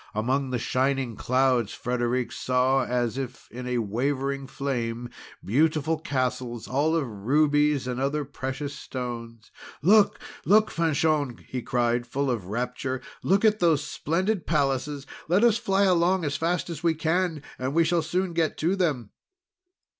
[0.15, 5.11] Among the shining clouds, Frederic saw, as if in wavering flame,
[5.45, 9.51] beautiful castles all of rubies and other precious stones.
[9.83, 10.19] "Look!
[10.43, 10.71] Look!
[10.71, 12.99] Fanchon!" he cried, full of rapture.
[13.21, 15.05] "Look at those splendid palaces!
[15.27, 18.75] Let us fly along as fast as we can, and we shall soon get to
[18.75, 19.11] them."